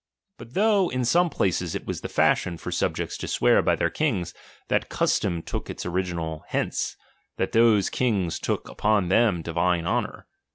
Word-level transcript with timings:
But 0.39 0.55
though 0.55 0.89
in 0.89 1.05
some 1.05 1.29
places 1.29 1.75
it 1.75 1.85
was 1.85 2.01
the 2.01 2.09
fashion 2.09 2.57
for 2.57 2.71
subjects 2.71 3.19
to 3.19 3.27
swear 3.27 3.61
by 3.61 3.75
their 3.75 3.91
kings, 3.91 4.33
that 4.67 4.89
custom 4.89 5.43
took 5.43 5.69
its 5.69 5.85
original 5.85 6.43
hence, 6.47 6.97
that 7.37 7.51
those 7.51 7.91
kings 7.91 8.39
took 8.39 8.67
upon 8.67 9.09
them 9.09 9.43
divine 9.43 9.85
honour. 9.85 10.25